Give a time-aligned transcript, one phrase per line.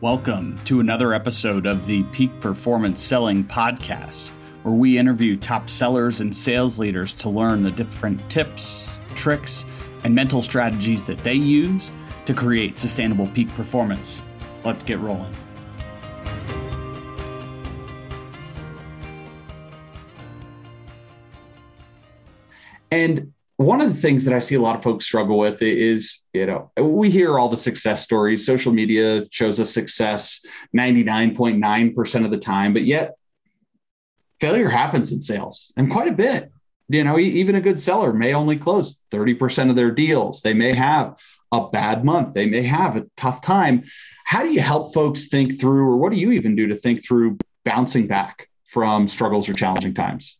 [0.00, 4.28] Welcome to another episode of the Peak Performance Selling Podcast,
[4.62, 9.64] where we interview top sellers and sales leaders to learn the different tips, tricks,
[10.04, 11.90] and mental strategies that they use
[12.26, 14.22] to create sustainable peak performance.
[14.64, 15.34] Let's get rolling.
[22.92, 26.20] And one of the things that I see a lot of folks struggle with is,
[26.32, 28.46] you know, we hear all the success stories.
[28.46, 33.16] Social media shows us success 99.9% of the time, but yet
[34.40, 36.52] failure happens in sales and quite a bit.
[36.88, 40.40] You know, even a good seller may only close 30% of their deals.
[40.40, 41.18] They may have
[41.50, 42.34] a bad month.
[42.34, 43.82] They may have a tough time.
[44.24, 47.04] How do you help folks think through, or what do you even do to think
[47.04, 50.38] through bouncing back from struggles or challenging times?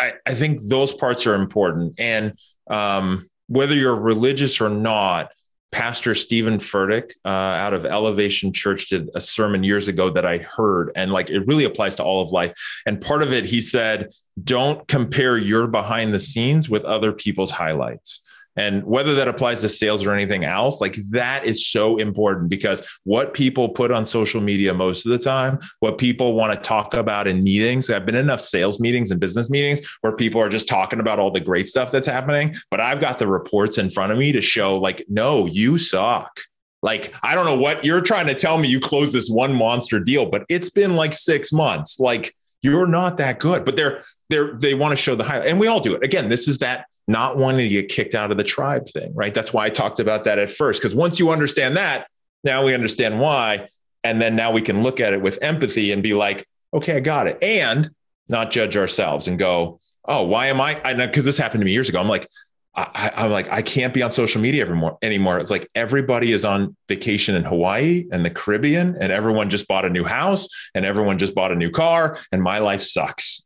[0.00, 1.94] I, I think those parts are important.
[1.98, 5.30] And um, whether you're religious or not,
[5.70, 10.38] Pastor Steven Furtick uh, out of Elevation Church did a sermon years ago that I
[10.38, 12.52] heard, and like it really applies to all of life.
[12.86, 14.10] And part of it, he said,
[14.44, 18.22] don't compare your behind the scenes with other people's highlights.
[18.56, 22.86] And whether that applies to sales or anything else, like that is so important because
[23.04, 26.94] what people put on social media most of the time, what people want to talk
[26.94, 30.48] about in meetings, I've been in enough sales meetings and business meetings where people are
[30.48, 32.54] just talking about all the great stuff that's happening.
[32.70, 36.40] But I've got the reports in front of me to show, like, no, you suck.
[36.82, 39.98] Like, I don't know what you're trying to tell me you closed this one monster
[39.98, 41.98] deal, but it's been like six months.
[41.98, 43.64] Like, you're not that good.
[43.64, 45.48] But they're they're they want to show the highlight.
[45.48, 46.04] And we all do it.
[46.04, 49.34] Again, this is that not wanting to get kicked out of the tribe thing, right?
[49.34, 50.80] That's why I talked about that at first.
[50.80, 52.06] Because once you understand that,
[52.42, 53.68] now we understand why.
[54.02, 57.00] And then now we can look at it with empathy and be like, okay, I
[57.00, 57.42] got it.
[57.42, 57.90] And
[58.28, 60.74] not judge ourselves and go, oh, why am I?
[60.94, 62.00] Because this happened to me years ago.
[62.00, 62.28] I'm like,
[62.76, 64.98] I, am like, I can't be on social media anymore.
[65.00, 65.38] Anymore.
[65.38, 69.84] It's like everybody is on vacation in Hawaii and the Caribbean, and everyone just bought
[69.84, 73.42] a new house and everyone just bought a new car, and my life sucks.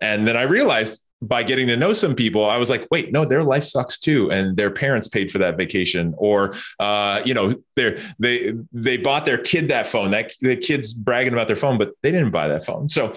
[0.00, 3.24] And then I realized by getting to know some people, I was like, wait, no,
[3.24, 7.54] their life sucks too, and their parents paid for that vacation, or uh, you know,
[7.76, 10.10] they they they bought their kid that phone.
[10.12, 12.88] That the kid's bragging about their phone, but they didn't buy that phone.
[12.88, 13.12] So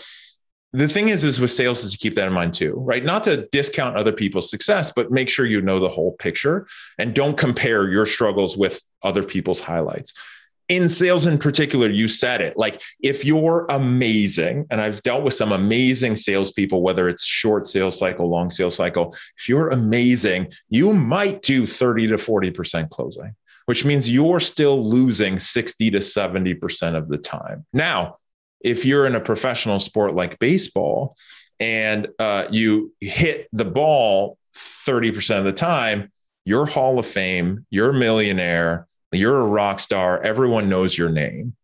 [0.74, 3.06] the thing is, is with sales is to keep that in mind too, right?
[3.06, 7.14] Not to discount other people's success, but make sure you know the whole picture and
[7.14, 10.14] don't compare your struggles with other people's highlights
[10.70, 12.58] in sales in particular, you said it.
[12.58, 17.98] Like if you're amazing, and I've dealt with some amazing salespeople, whether it's short sales
[17.98, 23.36] cycle, long sales cycle, if you're amazing, you might do 30 to 40% closing,
[23.66, 27.66] which means you're still losing 60 to 70% of the time.
[27.74, 28.18] Now,
[28.62, 31.16] if you're in a professional sport like baseball
[31.60, 34.38] and uh, you hit the ball
[34.88, 36.12] 30% of the time,
[36.46, 40.22] you're Hall of Fame, you're a millionaire you're a rock star.
[40.22, 41.56] Everyone knows your name.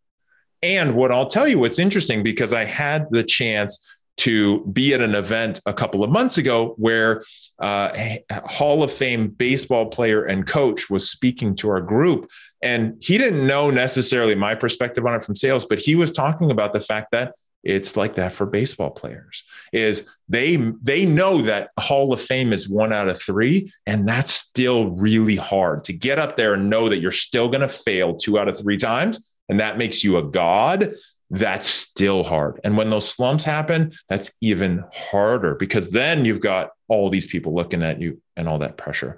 [0.61, 3.79] And what I'll tell you, what's interesting, because I had the chance
[4.17, 7.21] to be at an event a couple of months ago where
[7.59, 12.29] uh, Hall of Fame baseball player and coach was speaking to our group.
[12.61, 16.51] And he didn't know necessarily my perspective on it from sales, but he was talking
[16.51, 17.33] about the fact that
[17.63, 19.43] it's like that for baseball players
[19.73, 24.31] is they they know that hall of fame is one out of three and that's
[24.31, 28.15] still really hard to get up there and know that you're still going to fail
[28.15, 30.93] two out of three times and that makes you a god.
[31.31, 32.59] That's still hard.
[32.63, 37.53] And when those slumps happen that's even harder because then you've got all these people
[37.53, 39.17] looking at you and all that pressure.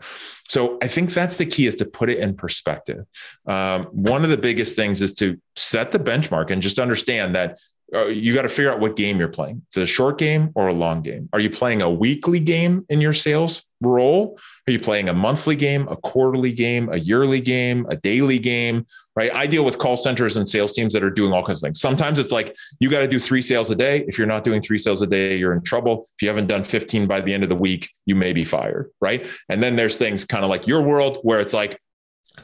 [0.49, 3.05] So i think that's the key is to put it in perspective.
[3.45, 7.59] Um, one of the biggest things is to set the benchmark and just understand that
[7.93, 9.61] Uh, you got to figure out what game you're playing.
[9.67, 11.27] It's a short game or a long game.
[11.33, 14.39] Are you playing a weekly game in your sales role?
[14.67, 18.85] Are you playing a monthly game, a quarterly game, a yearly game, a daily game?
[19.13, 19.29] Right.
[19.33, 21.81] I deal with call centers and sales teams that are doing all kinds of things.
[21.81, 24.05] Sometimes it's like you got to do three sales a day.
[24.07, 26.07] If you're not doing three sales a day, you're in trouble.
[26.15, 28.89] If you haven't done 15 by the end of the week, you may be fired.
[29.01, 29.27] Right.
[29.49, 31.77] And then there's things kind of like your world where it's like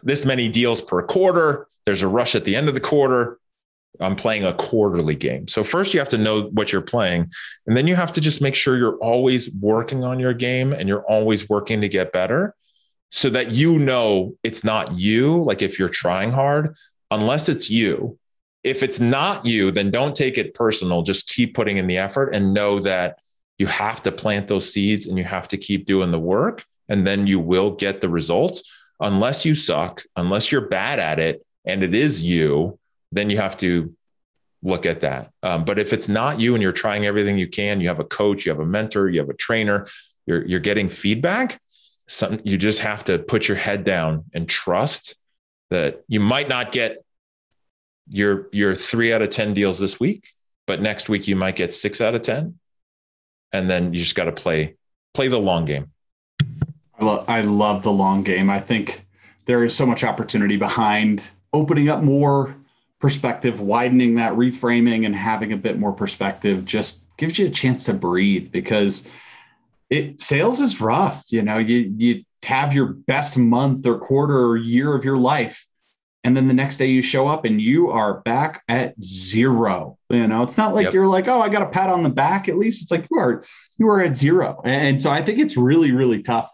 [0.04, 1.68] this many deals per quarter.
[1.86, 3.40] There's a rush at the end of the quarter
[4.00, 5.48] I'm playing a quarterly game.
[5.48, 7.32] So first you have to know what you're playing
[7.66, 10.88] and then you have to just make sure you're always working on your game and
[10.88, 12.56] you're always working to get better
[13.10, 16.76] so that you know it's not you like if you're trying hard
[17.12, 18.18] unless it's you.
[18.64, 22.34] If it's not you then don't take it personal, just keep putting in the effort
[22.34, 23.20] and know that
[23.58, 27.06] you have to plant those seeds and you have to keep doing the work and
[27.06, 28.64] then you will get the results
[29.00, 32.78] unless you suck, unless you're bad at it and it is you
[33.12, 33.94] then you have to
[34.64, 35.32] look at that.
[35.44, 38.06] Um, but if it's not you and you're trying everything you can, you have a
[38.06, 39.88] coach, you have a mentor, you have a trainer,
[40.26, 41.60] you're, you're getting feedback.
[42.08, 45.16] Some, you just have to put your head down and trust
[45.70, 47.04] that you might not get
[48.10, 50.30] you're you're three out of 10 deals this week,
[50.66, 52.58] but next week you might get six out of 10.
[53.52, 54.76] And then you just got to play,
[55.14, 55.92] play the long game.
[57.00, 58.50] I, lo- I love the long game.
[58.50, 59.06] I think
[59.46, 62.56] there is so much opportunity behind opening up more
[63.00, 67.86] perspective, widening that reframing and having a bit more perspective just gives you a chance
[67.86, 69.08] to breathe because
[69.90, 71.24] it sales is rough.
[71.30, 75.68] You know, you you have your best month or quarter or year of your life.
[76.24, 79.98] And then the next day you show up and you are back at zero.
[80.10, 80.94] You know, it's not like yep.
[80.94, 82.50] you're like, oh, I got a pat on the back.
[82.50, 83.44] At least it's like you are
[83.78, 84.62] you are at zero.
[84.66, 86.52] And so I think it's really, really tough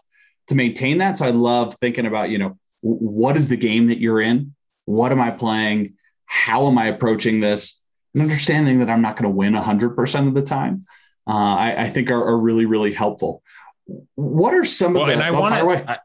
[0.48, 1.18] to maintain that.
[1.18, 4.54] So I love thinking about, you know, what is the game that you're in?
[4.84, 5.94] What am I playing?
[6.34, 7.80] How am I approaching this?
[8.12, 10.84] And understanding that I'm not going to win 100% of the time,
[11.28, 13.42] uh, I, I, think are, are, really, really helpful.
[14.16, 15.14] What are some well, of the?
[15.14, 15.90] And I want to.
[15.90, 15.98] I,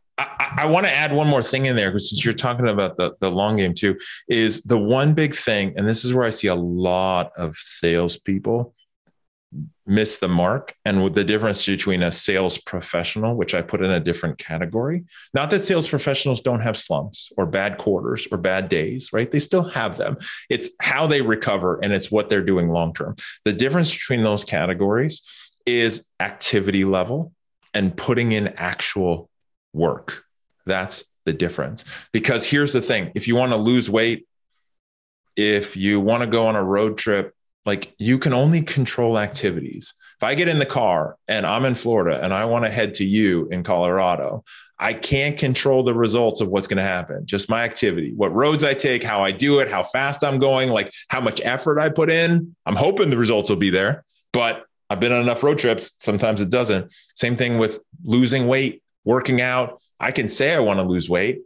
[0.58, 3.16] I want to add one more thing in there because since you're talking about the,
[3.22, 3.98] the long game too,
[4.28, 8.76] is the one big thing, and this is where I see a lot of salespeople
[9.90, 10.76] miss the mark.
[10.86, 15.04] And the difference between a sales professional which i put in a different category
[15.34, 19.32] not that sales professionals don't have slumps or bad quarters or bad days right?
[19.32, 20.18] They still have them.
[20.50, 23.16] It's how they recover and it's what they're doing long term.
[23.46, 25.22] The difference between those categories
[25.66, 27.34] is activity level
[27.74, 29.30] and putting in actual
[29.74, 30.24] work.
[30.66, 31.84] That's the difference.
[32.12, 33.12] Because here's the thing.
[33.16, 34.28] If you want to lose weight
[35.40, 37.34] if you want to go on a road trip
[37.66, 39.94] like you can only control activities.
[40.18, 42.96] If I get in the car and I'm in Florida and I want to head
[42.96, 44.44] to you in Colorado,
[44.78, 47.26] I can't control the results of what's going to happen.
[47.26, 50.70] Just my activity, what roads I take, how I do it, how fast I'm going,
[50.70, 52.56] like how much effort I put in.
[52.66, 55.94] I'm hoping the results will be there, but I've been on enough road trips.
[55.98, 56.94] Sometimes it doesn't.
[57.16, 59.82] Same thing with losing weight, working out.
[60.00, 61.42] I can say I want to lose weight,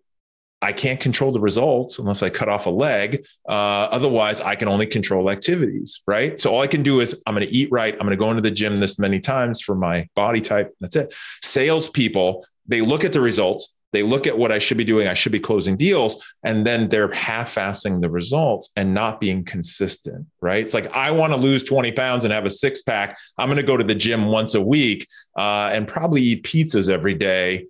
[0.63, 3.25] I can't control the results unless I cut off a leg.
[3.47, 6.39] Uh, otherwise, I can only control activities, right?
[6.39, 7.93] So all I can do is I'm going to eat right.
[7.93, 10.73] I'm going to go into the gym this many times for my body type.
[10.79, 11.13] That's it.
[11.43, 13.75] Salespeople, they look at the results.
[13.91, 15.07] They look at what I should be doing.
[15.07, 16.23] I should be closing deals.
[16.43, 20.63] And then they're half assing the results and not being consistent, right?
[20.63, 23.17] It's like, I want to lose 20 pounds and have a six pack.
[23.37, 25.07] I'm going to go to the gym once a week
[25.37, 27.67] uh, and probably eat pizzas every day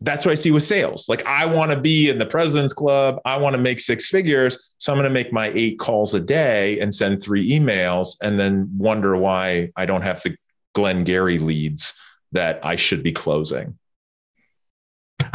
[0.00, 1.08] that's what I see with sales.
[1.08, 3.20] Like I want to be in the president's club.
[3.24, 4.74] I want to make six figures.
[4.78, 8.38] So I'm going to make my eight calls a day and send three emails and
[8.38, 10.36] then wonder why I don't have the
[10.74, 11.94] Glengarry leads
[12.32, 13.76] that I should be closing.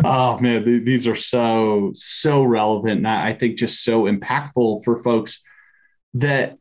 [0.06, 3.00] Oh man, these are so, so relevant.
[3.00, 5.44] And I think just so impactful for folks
[6.14, 6.58] that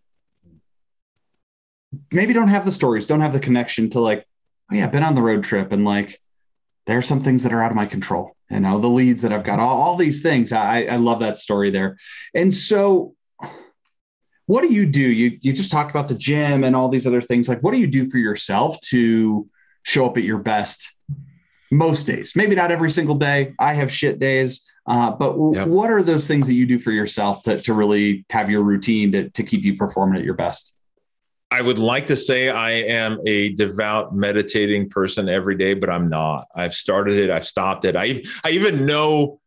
[2.11, 4.27] maybe don't have the stories, don't have the connection to like,
[4.73, 6.19] oh yeah, been on the road trip and like,
[6.87, 8.37] there are some things that are out of my control.
[8.51, 10.53] You know, the leads that I've got, all, all these things.
[10.53, 11.97] I, I love that story there.
[12.35, 13.15] And so,
[14.47, 15.01] what do you do?
[15.01, 17.49] You you just talked about the gym and all these other things.
[17.49, 19.49] Like, what do you do for yourself to
[19.85, 20.95] show up at your best
[21.71, 22.35] most days?
[22.37, 23.55] Maybe not every single day.
[23.59, 24.63] I have shit days.
[24.85, 25.69] Uh, but yep.
[25.69, 29.13] what are those things that you do for yourself to, to really have your routine
[29.13, 30.75] to, to keep you performing at your best?
[31.53, 36.07] I would like to say I am a devout meditating person every day, but I'm
[36.07, 36.49] not.
[36.55, 37.95] I've started it, I've stopped it.
[37.95, 39.39] I I even know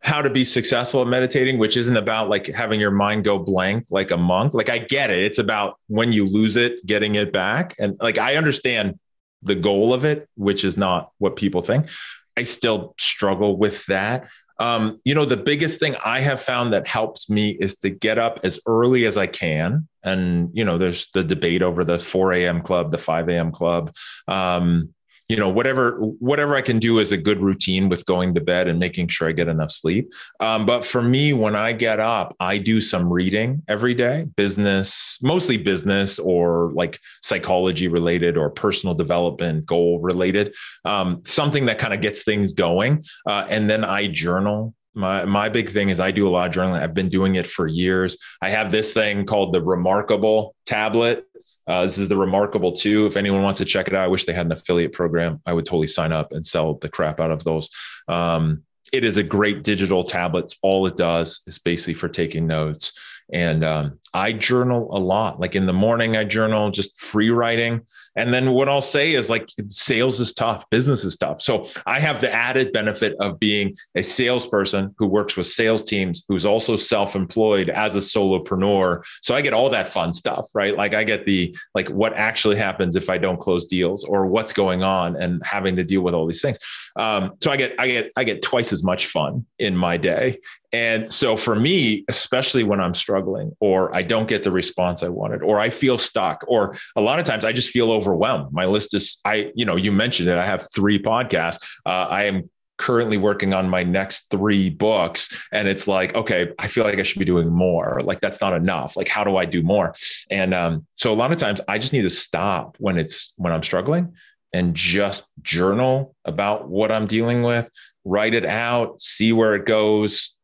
[0.00, 3.86] how to be successful at meditating, which isn't about like having your mind go blank
[3.90, 4.52] like a monk.
[4.52, 5.20] Like I get it.
[5.20, 7.74] It's about when you lose it, getting it back.
[7.78, 8.98] And like I understand
[9.42, 11.88] the goal of it, which is not what people think.
[12.36, 14.28] I still struggle with that.
[14.58, 18.18] Um, you know, the biggest thing I have found that helps me is to get
[18.18, 19.88] up as early as I can.
[20.02, 22.62] And, you know, there's the debate over the 4 a.m.
[22.62, 23.52] club, the 5 a.m.
[23.52, 23.94] club.
[24.26, 24.94] Um,
[25.28, 28.66] you know whatever whatever i can do is a good routine with going to bed
[28.66, 32.34] and making sure i get enough sleep um, but for me when i get up
[32.40, 38.94] i do some reading every day business mostly business or like psychology related or personal
[38.94, 40.54] development goal related
[40.84, 45.48] um, something that kind of gets things going uh, and then i journal my my
[45.48, 46.82] big thing is I do a lot of journaling.
[46.82, 48.16] I've been doing it for years.
[48.42, 51.24] I have this thing called the Remarkable tablet
[51.68, 53.06] uh, this is the Remarkable 2.
[53.06, 55.42] If anyone wants to check it out, I wish they had an affiliate program.
[55.44, 57.68] I would totally sign up and sell the crap out of those.
[58.08, 60.54] Um, it is a great digital tablet.
[60.62, 62.92] All it does is basically for taking notes.
[63.32, 65.38] And um, I journal a lot.
[65.38, 67.82] Like in the morning, I journal just free writing.
[68.16, 71.40] And then what I'll say is like sales is tough, business is tough.
[71.40, 76.24] So I have the added benefit of being a salesperson who works with sales teams,
[76.28, 79.04] who's also self employed as a solopreneur.
[79.22, 80.76] So I get all that fun stuff, right?
[80.76, 84.52] Like I get the like what actually happens if I don't close deals or what's
[84.52, 86.58] going on and having to deal with all these things.
[86.96, 90.40] Um, so I get I get I get twice as much fun in my day.
[90.72, 95.08] And so for me, especially when I'm struggling or I don't get the response I
[95.08, 98.52] wanted or I feel stuck or a lot of times I just feel overwhelmed.
[98.52, 100.36] My list is I, you know, you mentioned it.
[100.36, 101.62] I have three podcasts.
[101.86, 106.68] Uh, I am currently working on my next three books and it's like okay i
[106.68, 109.44] feel like i should be doing more like that's not enough like how do i
[109.44, 109.92] do more
[110.30, 113.52] and um, so a lot of times i just need to stop when it's when
[113.52, 114.14] i'm struggling
[114.52, 117.68] and just journal about what i'm dealing with
[118.04, 120.36] write it out see where it goes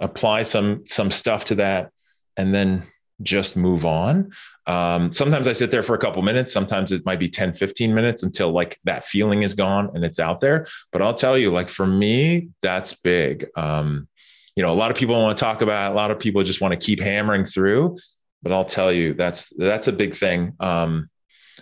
[0.00, 1.90] apply some some stuff to that
[2.36, 2.84] and then
[3.22, 4.30] just move on.
[4.66, 6.52] Um, sometimes i sit there for a couple minutes.
[6.52, 10.18] Sometimes it might be 10 15 minutes until like that feeling is gone and it's
[10.18, 10.66] out there.
[10.92, 13.46] But i'll tell you like for me that's big.
[13.56, 14.08] Um,
[14.56, 16.60] you know a lot of people want to talk about a lot of people just
[16.60, 17.96] want to keep hammering through.
[18.42, 20.54] But i'll tell you that's that's a big thing.
[20.60, 21.08] Um,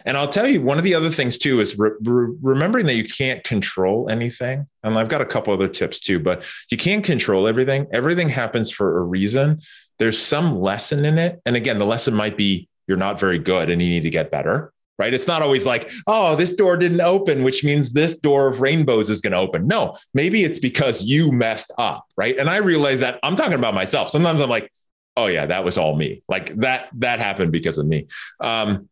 [0.05, 2.95] and I'll tell you, one of the other things too is re- re- remembering that
[2.95, 4.67] you can't control anything.
[4.83, 7.87] And I've got a couple other tips too, but you can't control everything.
[7.93, 9.61] Everything happens for a reason.
[9.99, 11.41] There's some lesson in it.
[11.45, 14.31] And again, the lesson might be you're not very good and you need to get
[14.31, 14.73] better.
[14.99, 15.15] Right.
[15.15, 19.09] It's not always like, oh, this door didn't open, which means this door of rainbows
[19.09, 19.67] is going to open.
[19.67, 22.05] No, maybe it's because you messed up.
[22.19, 22.37] Right.
[22.37, 24.11] And I realize that I'm talking about myself.
[24.11, 24.71] Sometimes I'm like,
[25.17, 26.23] oh, yeah, that was all me.
[26.29, 28.09] Like that, that happened because of me.
[28.41, 28.91] Um,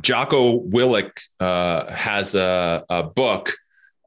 [0.00, 3.54] Jocko Willink uh, has a, a book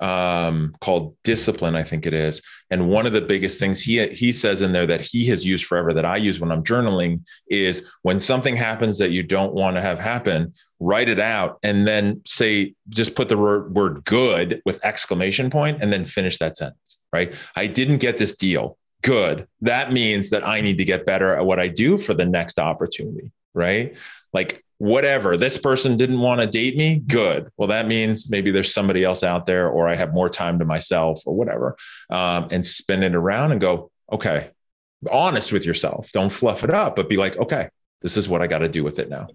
[0.03, 2.41] um, called Discipline, I think it is.
[2.69, 5.65] And one of the biggest things he he says in there that he has used
[5.65, 9.77] forever that I use when I'm journaling is when something happens that you don't want
[9.77, 14.61] to have happen, write it out and then say just put the word, word good
[14.65, 16.97] with exclamation point and then finish that sentence.
[17.13, 17.33] Right?
[17.55, 18.77] I didn't get this deal.
[19.03, 19.47] Good.
[19.61, 22.59] That means that I need to get better at what I do for the next
[22.59, 23.31] opportunity.
[23.53, 23.95] Right?
[24.33, 27.49] Like whatever this person didn't want to date me good.
[27.57, 30.65] Well that means maybe there's somebody else out there or i have more time to
[30.65, 31.75] myself or whatever.
[32.09, 34.51] Um, and spin it around and go okay
[35.11, 36.11] honest with yourself.
[36.11, 37.69] Don't fluff it up but be like okay
[38.01, 39.27] this is what i got to do with it now.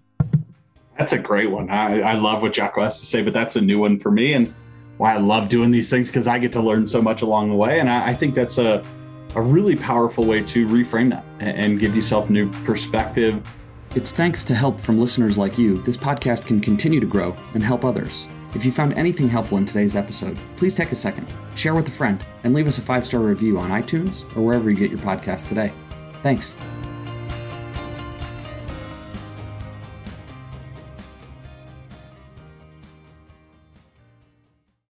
[0.97, 1.69] That's a great one.
[1.69, 4.33] I, I love what jocko has to say but that's a new one for me
[4.33, 4.53] and
[4.97, 7.55] why i love doing these things because i get to learn so much along the
[7.55, 8.83] way and I, I think that's a,
[9.35, 13.41] a really powerful way to reframe that and give yourself new perspective
[13.95, 17.63] it's thanks to help from listeners like you, this podcast can continue to grow and
[17.63, 18.27] help others.
[18.55, 21.91] If you found anything helpful in today's episode, please take a second, share with a
[21.91, 24.99] friend, and leave us a five star review on iTunes or wherever you get your
[24.99, 25.71] podcast today.
[26.23, 26.53] Thanks.